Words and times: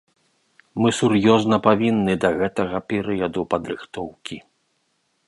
Мы 0.83 0.89
сур'ёзна 0.99 1.59
павінны 1.67 2.13
да 2.23 2.29
гэтага 2.39 2.77
перыяду 2.95 3.47
падрыхтоўкі. 3.53 4.37